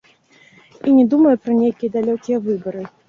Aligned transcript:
І 0.87 0.95
не 0.95 1.03
думае 1.11 1.33
пра 1.43 1.53
нейкія 1.61 1.95
далёкія 1.99 2.37
выбары. 2.49 2.83